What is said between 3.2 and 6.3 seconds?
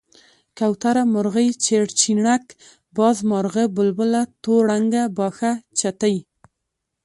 مارغه ،بلبله، توره ڼکه، باښه، چتی،